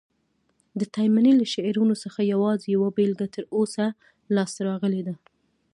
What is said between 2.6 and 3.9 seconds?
یوه بیلګه تر اوسه